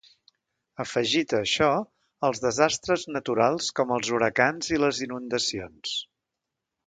Afegit 0.83 1.33
a 1.35 1.41
això 1.43 1.67
els 2.29 2.41
desastres 2.45 3.05
naturals 3.17 3.69
com 3.81 3.93
els 3.97 4.11
huracans 4.15 4.71
i 4.77 4.83
les 4.85 5.03
inundacions. 5.09 5.93